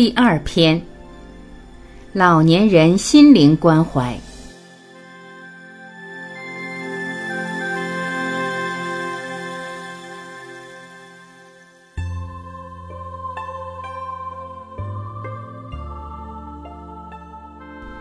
[0.00, 0.80] 第二篇，
[2.14, 4.18] 老年人心灵关怀。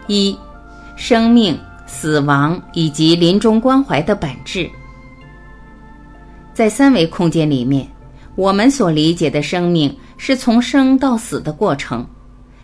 [0.08, 0.34] 一、
[0.96, 4.70] 生命、死亡以及临终关怀的本质。
[6.54, 7.86] 在三维空间里面，
[8.36, 12.06] 我们所理解的生命是从生到死的过程，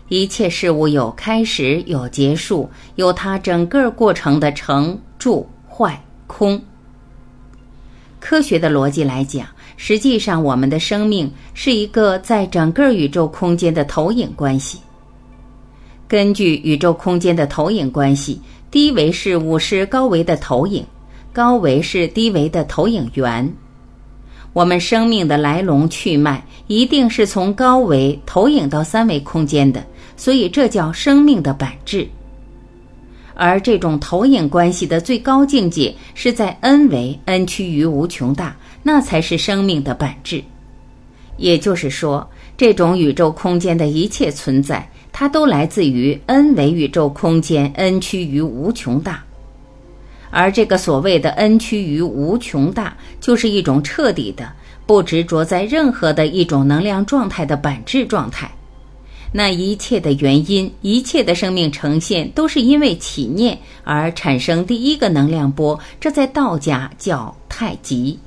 [0.08, 6.62] 一切事物有开始，有结束，有它整个过程的成、住、坏、空。
[8.20, 9.48] 科学的逻辑来讲，
[9.78, 14.78] 实际上我们的生命是一个在整个宇宙空间的投影关系。
[16.06, 18.38] 根据宇宙空间的投影关系，
[18.70, 20.84] 低维事物是高维的投影，
[21.32, 23.50] 高维是低维的投影源。
[24.56, 29.84] 我们生命的来龙去脉一定是从高维投影到三维空间的，
[30.16, 32.08] 所以这叫生命的本质。
[33.34, 40.42] 而这种投影关系的最高境界是在 n 维，n 趋于无穷大，那才是生命的本质。
[41.36, 42.26] 也就是说，
[42.56, 44.88] 这种宇宙空间的一切存在。
[45.12, 49.22] 它都来自于 n 维宇宙空间，n 趋于无穷大，
[50.36, 54.52] 而这个所谓的 n 趋于无穷大，就是一种彻底的
[54.84, 58.50] 不执着在任何的一种能量状态的本质状态。
[59.32, 68.18] 那一切的原因，一切的生命呈现，都是因为起念而产生第一个能量波，这在道家叫太极。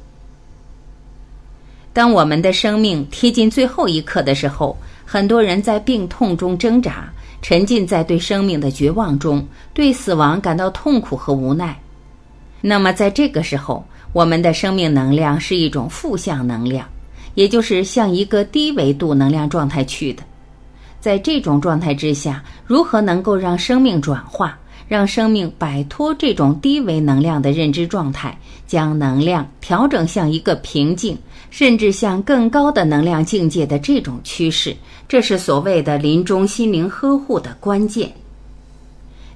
[1.93, 4.75] 当我们的生命贴近最后一刻的时候。
[5.11, 9.43] 很多人在病痛中挣扎，沉浸在对生命的绝望中，
[9.73, 11.75] 对死亡感到痛苦和无奈。
[12.61, 16.87] 那么，在这个时候，我们的生命能量是一种负向能量，
[17.35, 20.23] 也就是向一个低维度能量状态去的。
[20.99, 28.37] 在这种状态之下，如何能够让生命转化，让生命摆脱这种低维能量的认知状态，
[28.67, 31.17] 将能量调整向一个平静，
[31.49, 34.75] 甚至向更高的能量境界的这种趋势？
[35.07, 38.11] 这是所谓的临终心灵呵护的关键。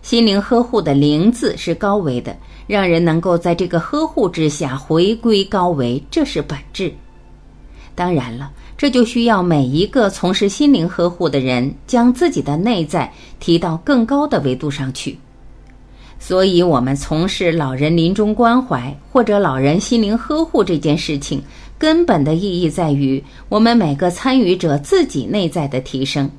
[0.02, 2.36] 心灵呵护的“灵”字是高维的，
[2.68, 6.94] 让人能够在这个呵护之下回归高维，这是本质。
[7.96, 15.18] 当然了，这就需要每一个从事心灵呵护的人将自己的内在提到更高的维度上去。
[16.20, 21.42] 所以，我们从事老人临终关怀或者老人心灵呵护这件事情。
[21.76, 26.30] 根本的意义在于我们每个参与者自己内在的提升，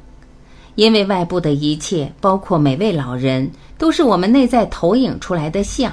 [0.75, 5.93] 因为外部的一切，包括每位老人，都是我们内在投影出来的像。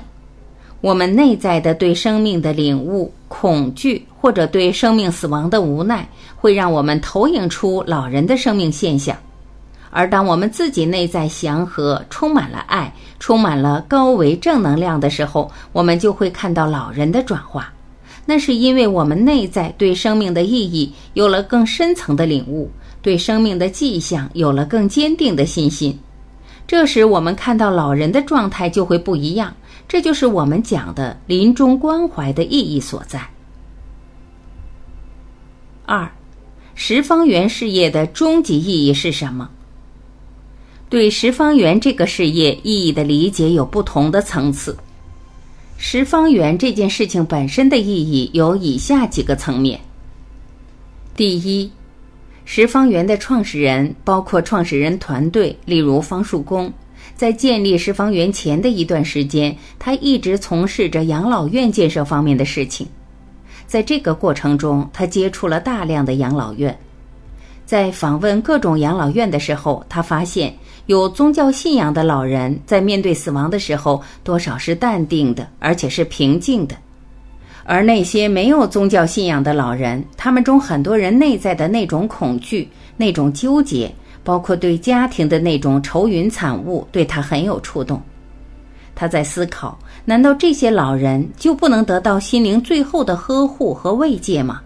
[0.81, 9.15] 我们内在的对生命的领悟、恐惧，或者对生命死亡的无奈，会让我们投影出老人的生命现象。
[9.91, 17.71] 而当我们自己内在祥和、充满了爱、充满了高维正能量的时候，我们就会看到老人的转化。
[18.25, 22.71] 那是因为我们内在对生命的意义有了更深层的领悟，
[23.03, 25.99] 对生命的迹象有了更坚定的信心。
[26.65, 29.53] 这时，我们看到老人的状态就会不一样。
[29.91, 33.27] 这就是我们讲的临终关怀的意义所在。
[35.85, 36.09] 二，
[36.75, 39.49] 十方圆事业的终极意义是什么？
[40.87, 44.77] 对十方圆这个事业意义的理解有不同的层次。
[45.77, 49.81] 十方圆这件事情本身的意义有以下几个层面。
[51.17, 51.69] 第一，
[52.45, 56.71] 十方圆的创始人包括创始人团队，例如方树公，
[57.21, 62.87] 在建立十方园前的一段时间，他一直从事着养老院建设方面的事情。
[63.67, 66.75] 在这个过程中，他接触了大量的养老院，
[67.63, 70.51] 在访问各种养老院的时候，他发现。
[70.87, 76.75] 有宗教信仰的老人在面对死亡的时候，多少是淡定的，而且是平静的；
[77.65, 82.67] 而那些没有宗教信仰的老人，他们中很多人内在的那种恐惧、
[82.97, 88.01] 那种纠结，包括对家庭的那种愁云惨雾，对他很有触动。
[88.93, 94.61] 他在思考：难道这些老人就不能得到心灵最后的呵护和慰藉吗？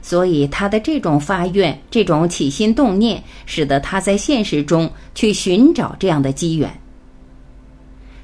[0.00, 6.70] 所以，他的这种发愿、这种起心动念，使得他在现实中去寻找这样的机缘。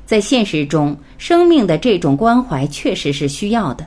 [0.06, 3.84] 在现实中，生命的这种关怀确实是需要的，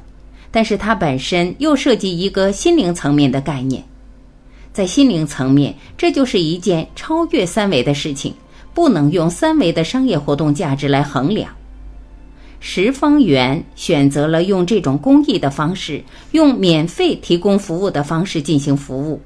[0.51, 3.83] 但是它本身又涉及一个心灵层面的概念。
[4.77, 8.31] 在心灵层面，这就是一件超越三维的事情，
[8.75, 11.49] 不能用三维的商业活动价值来衡量。
[12.59, 19.19] 十方圆选择了用这种公益的方式，用免费提供服务的方式进行服务。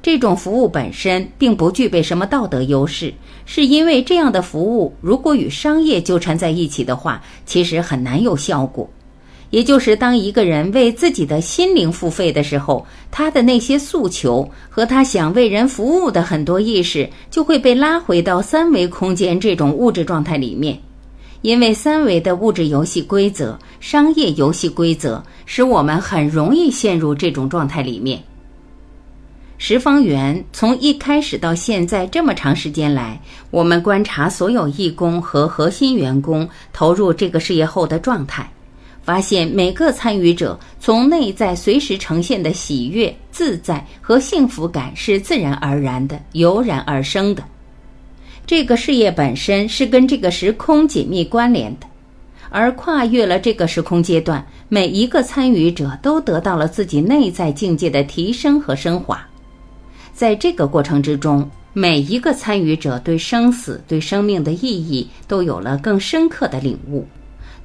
[0.00, 3.12] 这种服务本身并不具备什么道德优势，
[3.44, 8.88] 是因为这样的服务如果与商业纠缠在一起的话，其实很难有效果。
[9.50, 20.78] 也就是当一个人为自己的心灵付费的时候，他的那些诉求和他想为人服务的很多意识，就会被拉回到三维空间这种物质状态里面。
[21.42, 28.20] 因为三维的物质游戏规则、商业游戏规则，使我们很容易陷入这种状态里面。
[29.58, 33.20] 十方圆从一开始到现在这么长时间来，
[33.50, 38.50] 我们观察所有义工和核心员工投入这个事业后的状态。
[39.06, 47.44] 发现每个参与者从内在随时呈现的喜悦、自在和幸福感是自然而然的、油然而生的。
[48.44, 51.86] 这个事业本身是跟这个时空紧密关联的，
[52.50, 59.24] 而跨越了这个时空阶段，每一个参与者都得到了自己内在境界的提升和升华。
[60.12, 67.06] 在这个过程之中，每一个参与者对生死、对生命的意义都有了更深刻的领悟。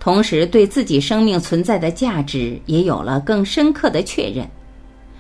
[0.04, 4.50] 同时，对自己生命存在的价值也有了更深刻的确认。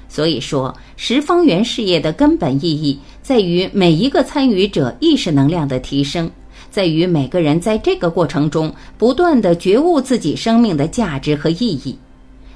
[0.09, 6.29] 所以说，十方圆事业的根本意义在于每一个参与者意识能量的提升，
[6.71, 11.95] 在于每个人在这个过程中不断的觉悟自己生命的价值和意义，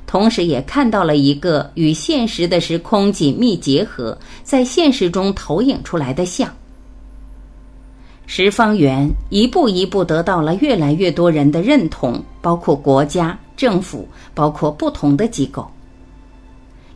[0.08, 6.52] 同时也看到了一个与现实的时空紧密结合，在现实中投影出来的像。
[8.28, 15.66] 十方圆一步一步得到了越来越多人的认同，包括国家、政府，包括不同的机构。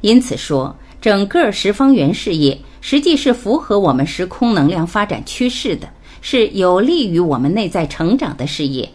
[0.01, 5.87] 因此说，整个十方圆事业实际是符合我们时空能量发展趋势的，
[6.21, 8.89] 是有利于我们内在成长的事业。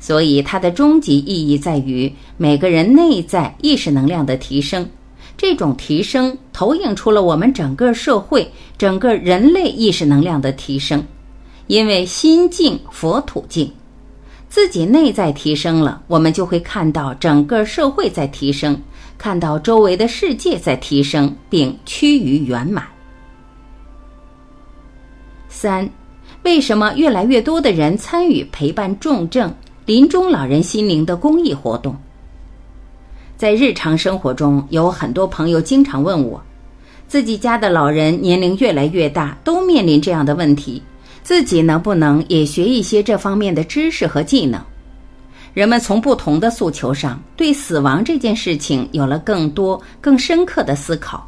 [0.00, 4.86] 所以，它的终极意义在于每个人内在意识能量的提升。
[5.36, 11.02] 这种提升投影出了我们整个社会、整个人类意识能量的提升。
[11.66, 13.72] 因为心静佛土静，
[14.48, 18.78] 自己内在提升了，我们就会看到整个社会在提升，
[19.16, 22.84] 看到周围的世界在提升，并趋于圆满。
[25.48, 25.88] 三，
[26.42, 29.52] 为什么越来越多的人参与陪伴重症、
[29.86, 31.96] 临终老人心灵的公益活动？
[33.36, 36.42] 在日常生活中，有很多朋友经常问我，
[37.08, 40.82] 自己家的老人年龄越来越大，都面临这样的问题。
[41.24, 44.60] 自己能不能也学一些这方面的知识和技能？
[45.54, 51.26] 人们从不同的诉求上对死亡这件事情有了更多、更深刻的思考。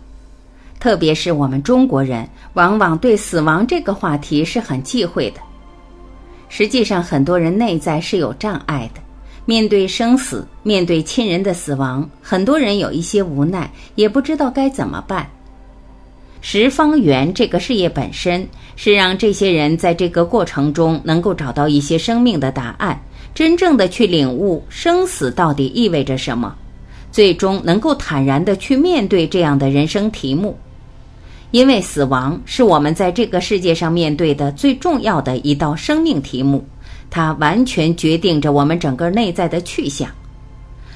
[0.78, 5.40] 特别是我们中国人，往往对死亡这个话题是很忌讳的。
[6.50, 9.00] 实际上，很多人内在是有障碍的，
[9.46, 15.26] 面对生死，面对亲人的死亡，很多人有一些无奈，也不知道该怎么办。
[16.40, 18.46] 十方圆这个事业本身
[18.76, 23.00] 是让这些人在这个过程中能够找到一些生命的答案，
[23.34, 26.54] 真正的去领悟生死到底意味着什么，
[27.10, 30.56] 最终能够坦然的去面对这样的人生题目。
[31.50, 36.64] 因为死亡是我们在这个世界上面对的最重要的一道生命题目，
[37.10, 40.08] 它完全决定着我们整个内在的去向。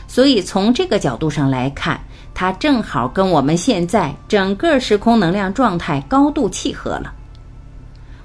[0.07, 2.01] 所以从这个角度上来看。
[2.41, 7.13] 它正好跟我们现在整个时空能量状态高度契合了。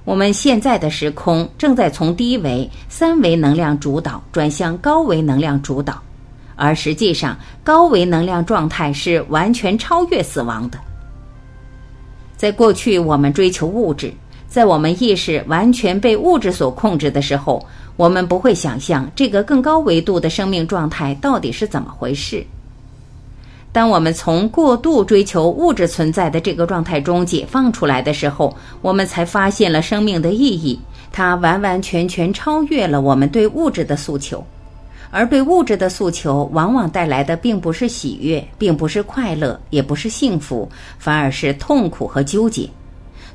[0.05, 6.01] 我们现在的时空正在从低维三维能量主导转向高维能量主导，
[6.55, 10.79] 而实际上高维能量状态是完全超越死亡的。
[12.37, 14.13] 在过去，我们追求物质，
[14.47, 17.61] 在我们意识完全被物质所控制的时候，
[17.97, 22.41] 我们不会想象这个更高维度的生命状态到底是怎么回事。
[23.75, 30.79] 当我们从过度追求物质存在的这个状态中解放出来的时候，我们才发现了生命的意义。
[31.11, 34.41] 它完完全全超越了我们对物质的诉求，
[35.11, 42.69] 而对物质的诉求往往带来的并不是喜悦，并不是快乐，也不是幸福，反而是痛苦和纠结。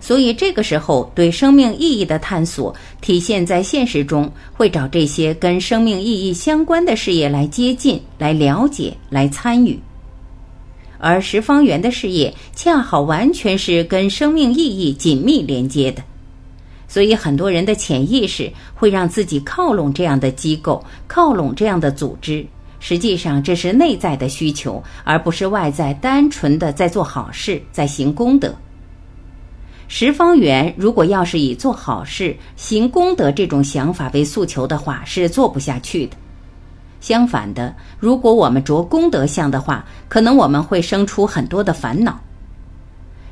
[0.01, 9.79] 所以，这个时候对生命意义的探索，体现在现实中，会找这些跟生命意义相关的事业来接近、来了解、来参与。
[11.01, 16.03] 而十方圆的事业恰好完全是跟生命意义紧密连接的，
[16.87, 22.47] 所以很多人的潜意识会让自己靠拢这样的机构，靠拢这样的组织。
[22.79, 28.55] 实际上，这是内在的需求，而不是外在单纯的在做好事、在行功德。
[29.87, 36.17] 十方圆如果要是以做好事、行功德这种想法为诉求的话，是做不下去的。
[37.01, 42.21] 相反的，如果我们着功德相的话，可能我们会生出很多的烦恼。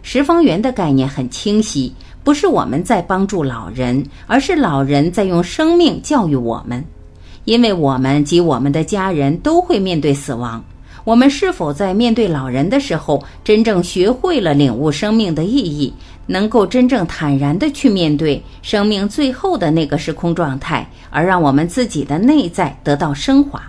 [0.02, 1.94] 十方缘的概念很清晰，
[2.24, 6.82] 不是我们在帮助老人，而是老人在用生命教育我们。
[7.44, 10.62] 因为我们及我们的家人都会面对死亡，
[11.04, 15.92] 我们是否在面对老人的时候，真正学会了领悟生命的意义，
[16.28, 23.60] 能够真正坦然地去面对生命最后的那个时空状态，而让我们自己的内在得到升华？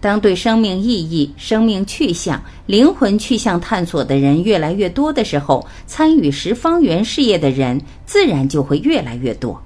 [0.00, 9.58] 当对生命意义、生命去向、灵魂去向探索的人越来越多的时候，参与十方圆事业的人自然就会越来越多。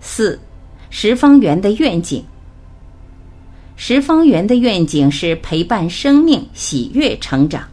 [0.00, 0.38] 四。
[0.94, 2.22] 十方圆的愿景，
[3.76, 7.64] 十方圆的愿景是陪伴生命喜悦成长。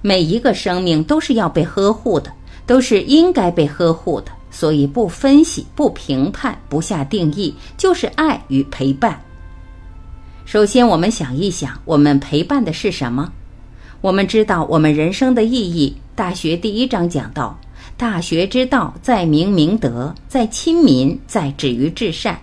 [0.00, 2.30] 每一个生命都是要被呵护的，
[2.66, 4.32] 都是应该被呵护的。
[4.50, 9.20] 所以不分析、不评判、不下定义，就是爱与陪伴。
[10.46, 13.30] 首先，我们想一想，我们陪伴的是什么？
[14.00, 15.94] 我们知道我们人生的意义。
[16.14, 17.58] 大学第一章讲到。
[17.96, 22.40] 大学之道，在明明德，在亲民，在止于至善。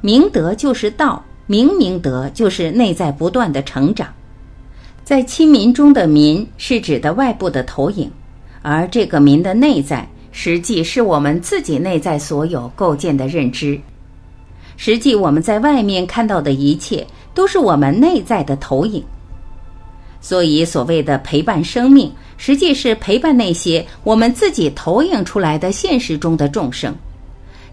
[0.00, 4.08] 明德就是道，明明德就是内在不断的成长。
[5.06, 8.10] 在亲民中的民是指的外部的投影，
[8.60, 13.78] 而这个民的内在，实际是我们自己内在所有构建的认知。
[14.76, 19.00] 实际我们在外面看到的一切，都是我们内在的投影。
[20.20, 22.12] 所以，所谓的陪伴生命。
[22.36, 26.92] 实际是陪伴那些我们自己投影出来的现实中的众生，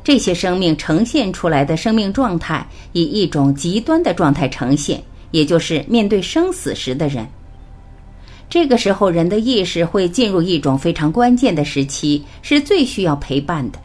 [0.04, 7.28] 这些生命呈现出来的生命状态，以一种极端的状态呈现，也就是面对生死时的人。
[8.48, 13.80] 这个时候，人的意识会进入一种非常关键的时期，是最需要陪伴的。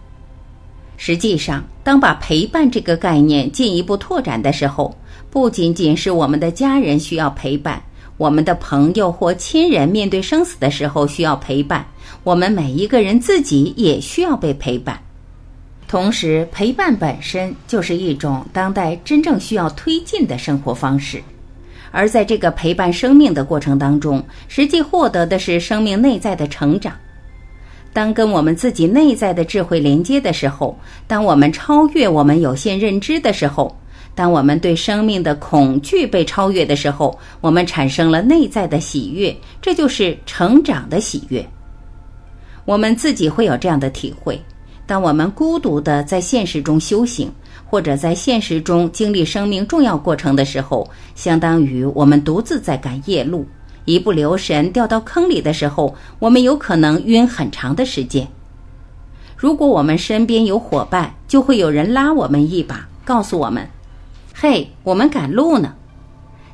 [0.98, 4.94] 实际上，当把陪伴这个概念进一步拓展的时候，
[5.30, 7.82] 不仅仅是我们的家人需要陪伴。
[8.18, 11.86] 我们的朋友或亲人面对生死的时候需要陪伴，
[12.24, 15.00] 我们每一个人自己也需要被陪伴。
[15.86, 21.22] 同时，陪伴本身就是一种当代真正需要推进的生活方式。
[21.90, 26.92] 而在这个陪伴生命的过程当中，实际获得的是生命内在的成长。
[27.92, 33.74] 当跟我们自己内在的智慧连接的时候，当我们超越我们有限认知的时候。
[34.14, 41.48] 当我们对生命的恐惧被超越的时候，我们产生了内在的喜悦，这就是成长的喜悦。
[42.64, 44.40] 我们自己会有这样的体会：
[44.86, 47.30] 当我们孤独的在现实中修行，
[47.70, 53.46] 或者在现实中经历生命重要过程的时候，相当于我们独自在赶夜路，
[53.84, 58.26] 一不留神掉到坑里的时候，我们有可能晕很长的时间。
[59.36, 63.68] 如果我们身边有伙伴，就会有人拉我们一把，告诉我们。
[64.34, 65.74] 嘿，我们赶路呢。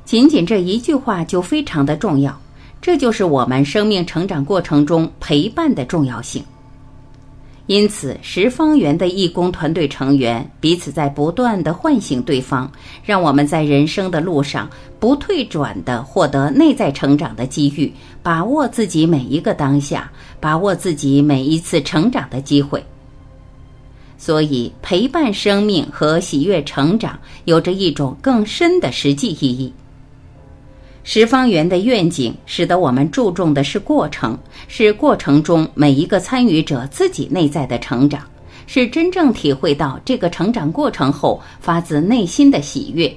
[0.05, 2.39] 仅仅这一句话就非常的重要，
[2.83, 6.45] 这就是我们生命成长过程中陪伴的重要性。
[7.67, 12.71] 因此，十方圆的义工团队成员彼此在不断的唤醒对方，
[13.03, 14.69] 让我们在人生的路上
[15.01, 17.91] 不退转的获得内在成长的机遇，
[18.23, 22.85] 把握自己每一个当下，把握自己每一次成长的机会。
[24.19, 29.73] 所以，陪伴生命和喜悦成长有着一种更深的实际意义。
[31.07, 34.37] 十方圆的愿景，使得我们注重的是过程，
[34.69, 38.23] 是过程中每一个参与者自己内在的成长，
[38.67, 43.15] 是真正体会到这个成长过程后发自内心的喜悦。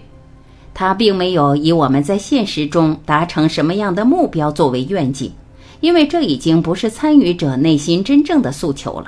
[0.74, 5.32] 它并没有以我们在现实中达成什么样的目标作为愿景，
[5.80, 9.06] 因为这已经不是参与者内心真正的诉求了。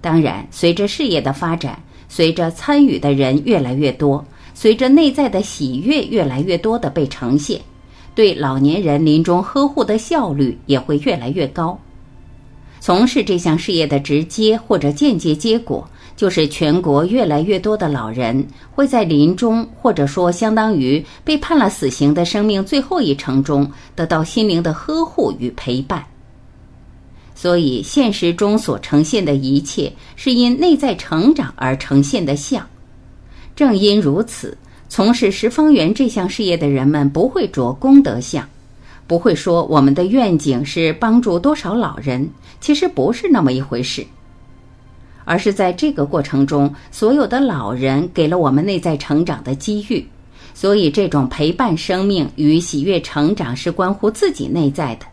[0.00, 4.24] 当然，随着事业的发展，随着参与的人越来越多，
[4.60, 7.58] 随着内在的喜悦越来越多的被呈现，
[8.14, 11.80] 对老年人临终呵护的效率也会越来越高。
[12.78, 26.04] 从事这项事业的直接或者间接结果，就是全国越来越多的老人会在临终或者说相当于被判了死刑的生命最后一程中，得到心灵的呵护与陪伴。
[27.34, 32.62] 所以，现实中所呈现的一切，是因内在成长而呈现的相。
[33.60, 34.56] 正因如此，
[34.88, 38.48] 从事十方圆这项事业的人们不会着功德相，
[39.06, 42.26] 不会说我们的愿景是帮助多少老人，
[42.58, 44.02] 其实不是那么一回事。
[45.26, 50.02] 而是在这个过程中，所有的老人给了我们内在成长的机遇，
[50.54, 55.04] 所以这种陪伴生命与喜悦成长是关乎自己内在的。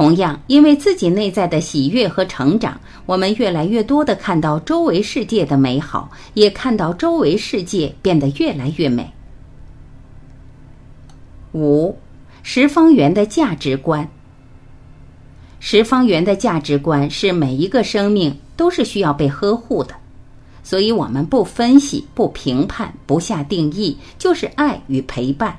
[0.00, 9.12] 同样，因为自己内在的喜悦和成长，我们越来越多的看到周围世界的美好，也看到周围世界变得越来越美。
[11.52, 11.94] 五，
[12.42, 14.08] 十方圆的价值观。
[15.58, 19.94] 十方圆的价值观是每一个生命都是需要被呵护的，
[20.62, 25.54] 所以我们不分析、不评判、不下定义，就是爱与陪伴。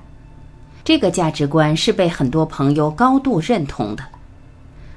[0.83, 4.03] 这个价值观是被很多朋友高度认同的。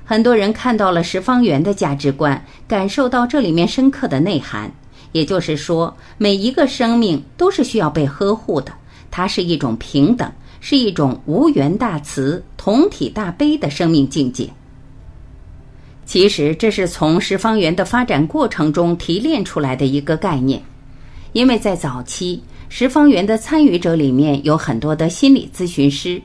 [0.04, 4.70] 很多人看到了十方缘的价值观，感受到这里面深刻的内涵。
[5.12, 8.72] 也就是说，每一个生命都是需要被呵护的，
[9.10, 10.30] 它是一种平等，
[10.60, 14.50] 是一种无缘大慈、同体大悲的生命境界。
[16.04, 20.60] 其实，这是从十方缘的发展过程中提炼出来的一个概念，
[21.32, 26.20] 因为在早期，十方缘的参与者里面有很多的心理咨询师，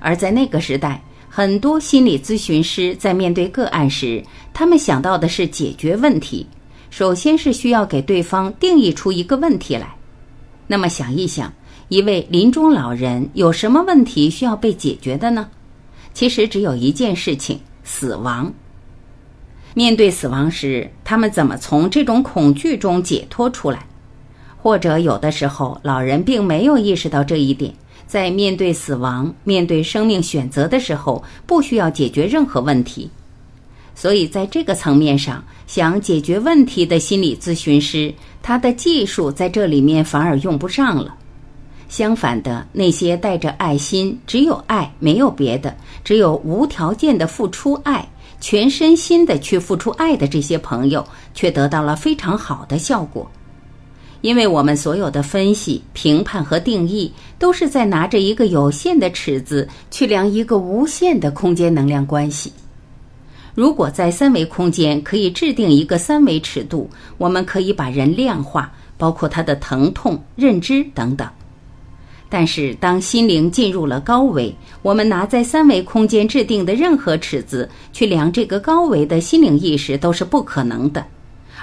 [0.00, 1.00] 而在那个时代，
[1.36, 4.22] 很多心理咨询师在面对个案时，
[4.52, 6.46] 他们想到的是解决问题，
[6.90, 9.96] 首先是需要给对方定义出一个问题来。
[10.68, 11.52] 那么想一想，
[11.88, 15.48] 一位临终老人有什么问题需要被解决的呢？
[16.12, 18.54] 其实只有一件事情：死亡。
[19.74, 23.84] 面对死亡时，他们怎么从这种恐惧中解脱出来？
[24.56, 27.74] 或者有的时候，老人并没有意识到这一点，
[28.06, 33.10] 在面对死亡、面对生命选择的时候，不需要解决任何问题。
[33.94, 41.14] 所以，在这个层面上，想解决问题的心理咨询师，他的技术在这里面反而用不上了。
[41.88, 48.08] 相反的，那些带着爱心、只有爱没有别的、只有无条件的付出爱。
[48.40, 53.30] 全身心的去付出爱的这些朋友，却得到了非常好的效果，
[54.24, 62.50] 因为我们所有的分析、评判和定义，都是在拿着一个有限的尺子去量一个无限的空间能量关系。
[63.54, 66.88] 如果在三维空间可以制定一个三维尺度，
[67.18, 71.28] 我们可以把人量化，包括他的疼痛、认知等等。
[72.30, 81.04] 但是，当心灵进入了高维，我们拿在三维空间制定的任何尺子去量这个高维的心灵意识都是不可能的，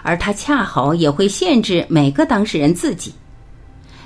[0.03, 3.13] 而它恰好也会限制每个当事人自己。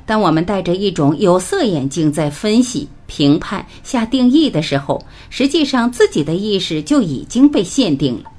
[0.06, 8.32] 当我们戴着一种有色眼镜在分析、评判、下定义的时候，实际上自己的意识就已经被限定了。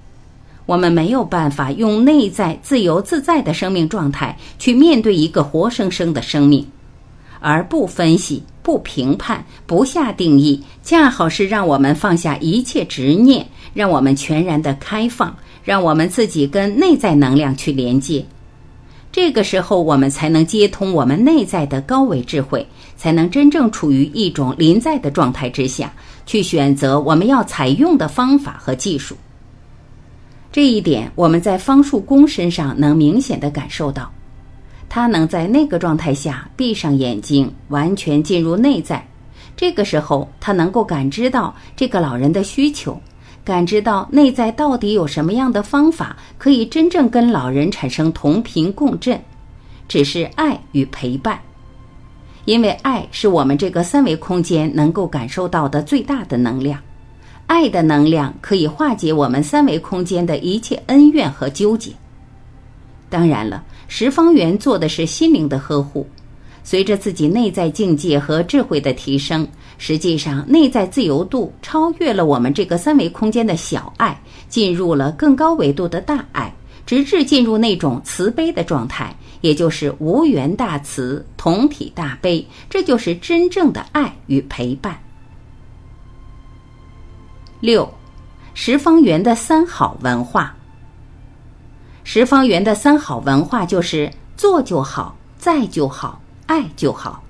[0.64, 6.66] 我们没有办法用内在自由自在的生命状态去面对一个活生生的生命。
[7.38, 15.36] 而不分析、不评判、不下定义，恰好是让我们放下一切执念，让我们全然的开放，
[15.66, 18.24] 让我们自己跟内在能量去连接。
[19.10, 22.64] 这个时候，我们才能接通我们内在的高维智慧，
[22.96, 25.92] 才能真正处于一种临在的状态之下，
[26.24, 29.16] 去选择我们要采用的方法和技术。
[30.52, 34.08] 这一点，我们在方术公身上能明显的感受到。
[34.88, 39.04] 他能在那个状态下闭上眼睛，完全进入内在。
[39.56, 43.00] 这个时候，他能够感知到这个老人的需求，
[43.46, 49.18] 感知到内在到底有什么样的方法可以真正跟老人产生同频共振。
[49.86, 51.38] 只是爱与陪伴，
[52.44, 56.76] 因为爱是我们这个三维空间能够感受到的最大的能量。
[57.46, 61.92] 爱的能量可以化解我们三维空间的一切恩怨和纠结。
[63.08, 63.62] 当然了。
[63.88, 66.04] 十方缘做的是心灵的呵护，
[66.64, 69.46] 随着自己内在境界和智慧的提升，
[69.78, 76.54] 实际上内在自由度超越了我们这个三维空间的小爱，进入了更高维度的大爱，
[76.86, 84.98] 直至进入那种慈悲的状态，也就是无缘大慈、同体大悲，这就是真正的爱与陪伴。
[87.60, 87.92] 六，
[88.54, 90.54] 十方圆的三好文化。
[92.04, 97.22] 十方圆的三好文化就是做就好，在就好，爱就好。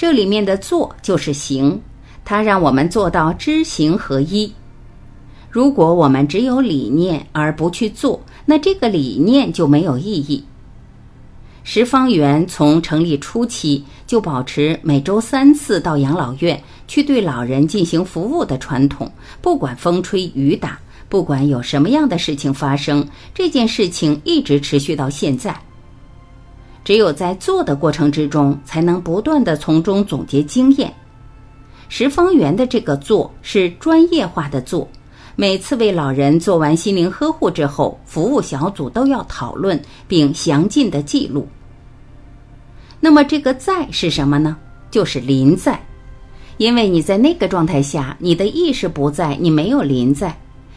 [0.00, 1.78] 这里面的做就是行，
[2.24, 4.50] 它让我们做到知行合一。
[5.50, 10.42] 如果我们只有理念而不去做，那这个理念就没有意义。
[11.64, 16.58] 石方圆从成立初期就保持每周三次到养老院
[16.88, 20.80] 去对老人进行服务的传统，不管风吹雨打。
[21.10, 25.54] 不管有什么样的事情发生，这件事情一直持续到现在。
[26.84, 30.92] 只有在做的过程之中，才能不断的从中总结经验。
[31.88, 34.88] 十方圆的这个做是专业化的做，
[35.36, 41.46] 每次为老人做完心灵呵护之后，服务小组都要讨论并详尽的记录。
[43.00, 44.56] 那么这个在是什么呢？
[44.90, 45.80] 就是临在，
[46.58, 50.36] 因为你在那个状态下，你的意识不在，你没有临在。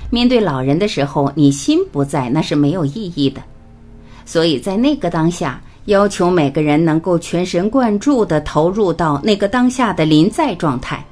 [0.09, 3.41] 面对老人的时候，你心不在，那是没有意义的。
[4.25, 11.03] 所以在那个当下，要求每个人能够全神贯注地投入到那个当下的临在状态，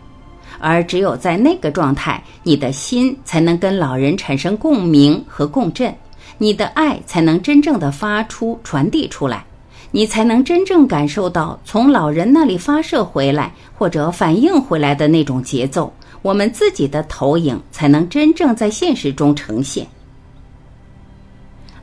[0.59, 5.93] 而只有在那个状态，你的心才能跟老人产生共鸣和共振，
[6.37, 9.43] 你的爱才能真正的发出、传递出来，
[9.91, 15.91] 你才能真正感受到从老人那里发射回来或者反映回来的那种节奏。
[16.21, 19.85] 我们自己的投影才能真正在现实中呈现。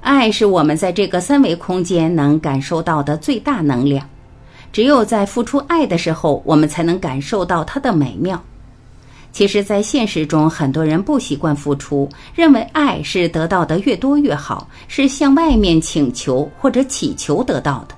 [0.08, 4.08] 爱是我们在这个三维空间能感受到的最大能量。
[4.72, 8.42] 只有在付出爱的时候，我们才能感受到它的美妙。
[9.32, 17.94] 其实，在现实中，很多人不习惯付出，认为爱是得到的越多越好，是向外面请求或者祈求得到的。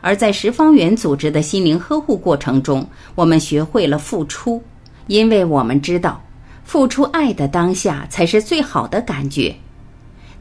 [0.00, 4.62] 而在十方圆组织的心灵呵护过程中，我们学会了付出。
[5.08, 6.18] 因为我们知道，
[6.64, 9.54] 付出爱的当下才是最好的感觉。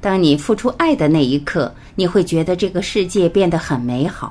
[0.03, 4.27] 当你付出爱的那一刻，你会觉得这个世界变得很美好；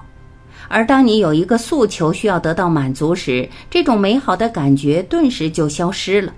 [0.69, 6.31] 而当你有一个诉求需要得到满足时，这种美好的感觉顿时就消失了。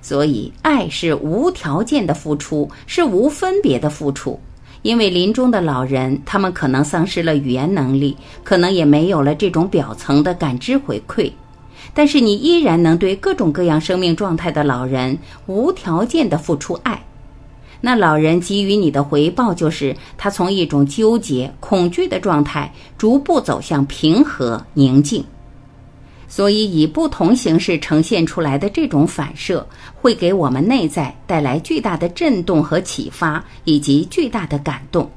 [0.00, 4.38] 所以，爱是无条件的付出，是无分别的付出。
[4.82, 11.32] 因为临终的老人，他们可能丧失了语言能力，可能也没有了这种表层的感知回馈。
[11.92, 17.02] 但是你依然能对各种各样生命状态的老人无条件的付出爱，
[17.80, 25.24] 那老人给予你的回报就是他从一种纠结、恐惧的状态逐步走向平和、宁静。
[26.30, 35.10] 所以，以不同形式呈现出来的这种反射，会给我们内在带来巨大的震动和启发，以及巨大的感动。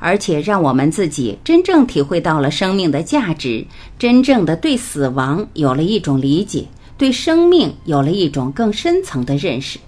[0.00, 3.64] 而且让我们自己真正体会到了生命的价值，
[3.98, 6.64] 真正的对死亡有了一种理解，
[6.96, 9.78] 对生命有了一种更深层的认识。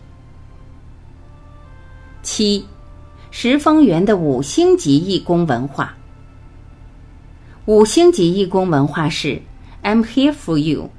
[2.23, 2.65] 七，
[3.31, 5.97] 十方园的五星级义工文化。
[7.67, 9.41] 五星级义工文化是
[9.83, 10.91] "I'm here for you"，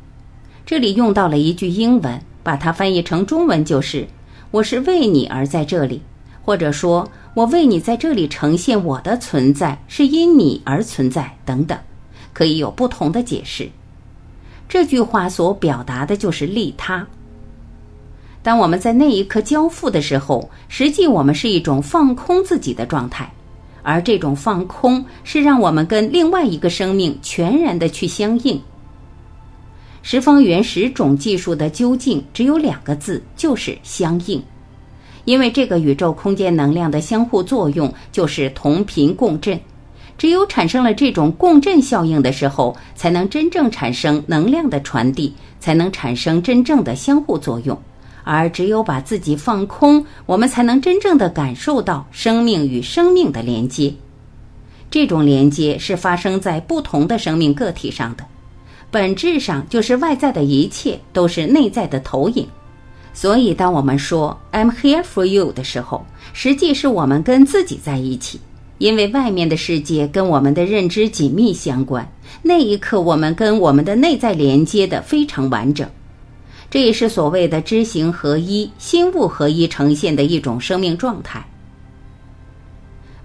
[0.66, 4.08] 这里用到了一句英文，把它翻译成中文就是"
[4.52, 6.02] 我是为你而在这里"，
[6.44, 7.10] 或者说。
[7.34, 11.80] 我为你在这里呈现我的存在，是因你而存在，等等，
[12.34, 13.70] 可以有不同的解释。
[14.68, 17.08] 这句话所表达的就是利他。
[18.44, 23.32] 当我们在那一刻交付的时候，实际我们是一种放空自己的状态，
[23.84, 28.60] 而这种放空是让我们跟另外一个生命全然的去相应。
[30.02, 34.42] 十方圆十种技术的究竟只有两个字，就是相应。
[35.26, 39.60] 因为这个宇宙空间能量的相互作用就是同频共振，
[40.18, 47.80] 只有产生了这种共振效应的时候，才能真正产生能量的传递，才能产生真正的相互作用。
[48.24, 53.94] 而只有把自己放空，我们才能真正的感受到生命与生命的连接。
[54.90, 58.26] 这种连接是发生在不同的生命个体上的，
[58.92, 62.46] 本质上就是外在的一切都是内在的投影。
[63.14, 68.40] 所以，当我们说 "I'm here for you" 的时候，实际是我们跟自己在一起，
[68.78, 72.10] 因为外面的世界跟我们的认知紧密相关。
[72.42, 75.88] 那一刻，我们跟我们的内在连接的非常完整。
[76.72, 81.46] 这也是所谓的知行合一、心物合一呈现的一种生命状态。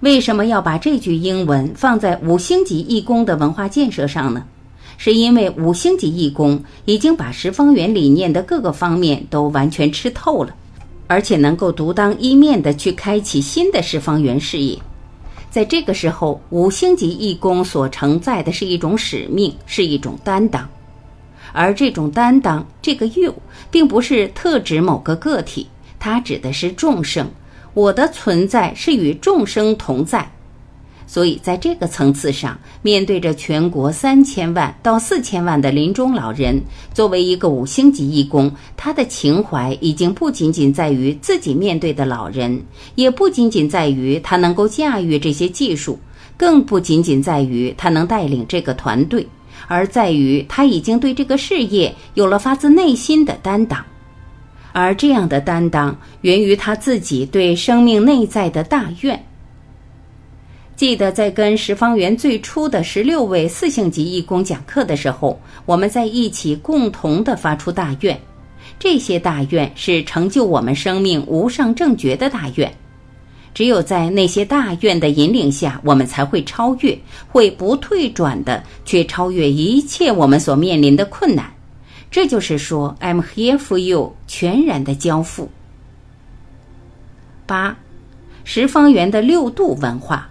[0.00, 4.44] 为什么要把这句英文放在五星级义工的文化建设上呢？
[4.98, 10.54] 是因为五星级义工已经把十方圆理念的各个方面都完全吃透了，
[11.06, 14.76] 而且能够独当一面的去开启新的十方圆事业。
[15.50, 20.68] 在这个时候，五星级义工所承载的是一种使命，是一种担当，
[21.56, 23.34] 而这种担当，这个 you，
[23.70, 25.66] 并不是特指某个个体，
[25.98, 27.26] 它指的是众生。
[27.72, 30.30] 我的存在是与众生同在。
[31.06, 36.60] 所以，在这个层次上，面对着全国三千万到四千万的临终老人，
[36.92, 42.60] 作为一个五星级义工，他的情怀已经不仅仅在于自己面对的老人，
[42.96, 45.96] 也不仅仅在于他能够驾驭这些技术，
[46.36, 49.24] 更不仅仅在于他能带领这个团队，
[49.68, 53.84] 而在于他已经对这个事业有了发自内心的担当，
[54.72, 59.22] 而这样的担当源于他自己对生命内在的大愿。
[60.76, 68.20] 记得在跟十方圆最初的十六位四星级义工讲课的时候，我们在一起共同的发出大愿，
[68.78, 72.70] 这些大愿是成就我们生命无上正觉的大愿。
[73.56, 81.50] 只有在那些大愿的引领下，我们才会超越，会不退转的去超越一切我们所面临的困难。
[82.10, 85.48] 这就是说，I'm here for you，全然的交付。
[87.46, 87.74] 八，
[88.44, 90.28] 十方圆的六度文化。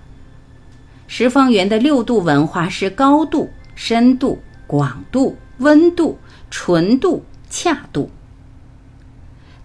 [1.07, 6.15] 十方圆的六度文化是高度、深度、广度、温度、
[6.51, 8.07] 纯度、恰度。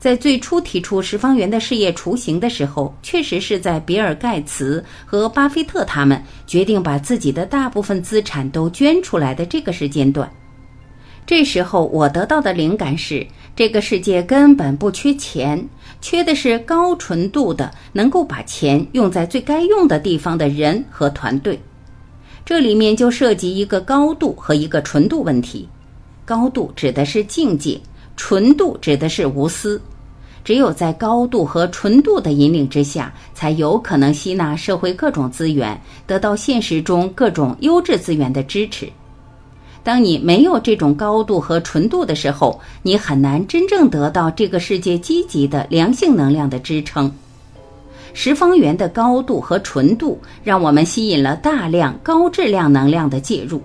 [0.01, 10.29] 在最初提出十方圆的事业雏形的时候，确实是在比尔·盖茨和巴菲特他们决定把自己的大部分资产都捐出来的这个时间段。
[11.27, 15.69] 这时候，我得到的灵感是，这个世界根本不缺钱，
[16.01, 21.61] 缺的是高纯度的、能够把钱用在最该用的地方的人和团队。
[22.43, 25.69] 这里面就涉及一个高度和一个纯度问题。
[26.25, 27.79] 高度指的是境界，
[28.17, 29.81] 纯度指的是无私。
[30.51, 38.89] 只有在高度和纯度的引领之下，才有可能吸纳社会各种资源，得到现实中各种优质资源的支持。
[39.85, 47.09] 当你没有这种高度和纯度的时候，你很难真正得到这个世界积极的良性能量的支撑。
[48.13, 53.63] 十方圆的高度和纯度，让我们吸引了大量高质量能量的介入。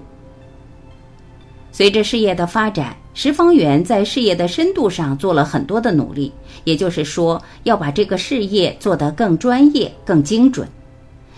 [1.71, 6.31] 随着事业的发展，石方圆在事业的深度上做了很多的努力，
[6.65, 10.67] 也就是说，要把这个事业做得更专业、更精准。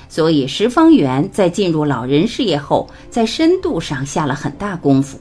[0.09, 5.19] 所以，石方圆在进入老人事业后，在深度上下了很大功夫。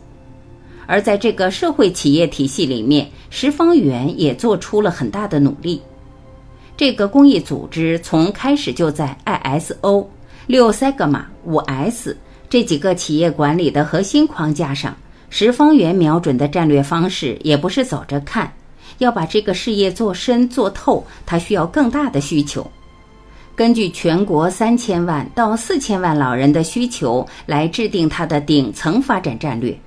[0.86, 5.82] 而在这个社会企业体系里面，石方圆也做出了很大的努力。
[6.74, 10.06] 这个公益组织从开始就在 ISO、
[10.46, 12.16] 六 Sigma、五 S
[12.48, 14.96] 这几个企业管理的核心框架上。
[15.38, 18.50] 十方圆瞄准的战略方式也不是走着看，
[18.96, 22.66] 要把这个事业做深做透，它需要更大的需求。
[23.54, 29.78] 根据全国三千万到四千万老人的需求来制定它的顶层发展战略。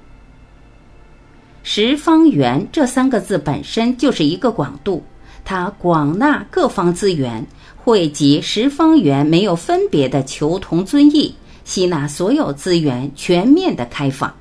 [1.64, 5.04] 十方圆这三个字本身就是一个广度，
[5.44, 7.44] 它广纳各方资源，
[7.76, 11.34] 汇集十方圆没有分别的求同尊异，
[11.66, 14.32] 吸纳所有资源，全面的开放。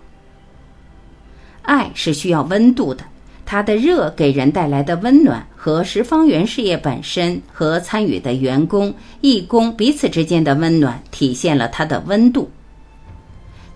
[1.62, 3.04] 爱是需要温度的，
[3.44, 12.50] 它的热给人带来的温暖和十方圆事业本身和参与的员工、义工彼此之间的温暖，体现了它的温度。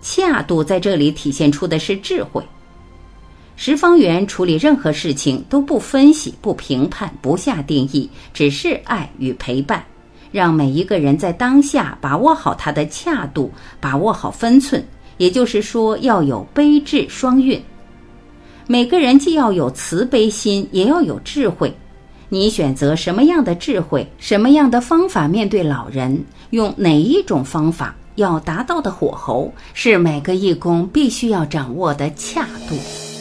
[0.00, 2.42] 恰度在这里体现出的是智慧。
[3.54, 9.84] 十方圆处理任何事情都不分析、不评判、不下定义，只是爱与陪伴，
[10.32, 14.82] 让每一个人在当下把握好它的恰度，把握好分寸。
[15.18, 17.62] 也就是说，要有悲智双运。
[18.66, 21.74] 每个人既要有慈悲心，也要有智慧。
[22.28, 33.11] 你选择什么样的智慧，什么样的方法面对老人，用哪一种方法，要达到的火候，是每个义工必须要掌握的恰度。